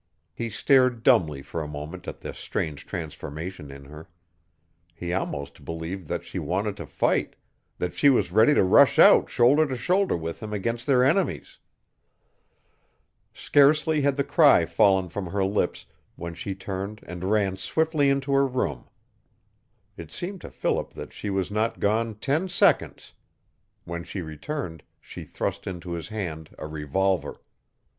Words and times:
He 0.33 0.49
stared 0.49 1.03
dumbly 1.03 1.43
for 1.43 1.61
a 1.61 1.67
moment 1.67 2.07
at 2.07 2.21
the 2.21 2.33
strange 2.33 2.87
transformation 2.87 3.69
in 3.69 3.85
her. 3.85 4.09
He 4.95 5.13
almost 5.13 5.63
believed 5.63 6.07
that 6.07 6.23
she 6.25 6.39
wanted 6.39 6.75
to 6.77 6.87
fight 6.87 7.35
that 7.77 7.93
she 7.93 8.09
was 8.09 8.31
ready 8.31 8.55
to 8.55 8.63
rush 8.63 8.97
out 8.97 9.29
shoulder 9.29 9.67
to 9.67 9.77
shoulder 9.77 10.17
with 10.17 10.41
him 10.41 10.53
against 10.53 10.87
their 10.87 11.03
enemies. 11.03 11.59
Scarcely 13.31 14.01
had 14.01 14.15
the 14.15 14.23
cry 14.23 14.65
fallen 14.65 15.07
from 15.07 15.27
her 15.27 15.43
lips 15.45 15.85
when 16.15 16.33
she 16.33 16.55
turned 16.55 17.01
and 17.05 17.23
ran 17.29 17.55
swiftly 17.55 18.09
into 18.09 18.31
her 18.33 18.47
room. 18.47 18.89
It 19.97 20.11
seemed 20.11 20.41
to 20.41 20.49
Philip 20.49 20.93
that 20.95 21.13
she 21.13 21.29
was 21.29 21.51
not 21.51 21.79
gone 21.79 22.15
ten 22.15 22.49
seconds. 22.49 23.13
When 23.83 24.03
she 24.03 24.23
returned 24.23 24.81
she 24.99 25.25
thrust 25.25 25.67
into 25.67 25.91
his 25.91 26.07
hand 26.07 26.49
a 26.57 26.65
revolver. 26.65 27.39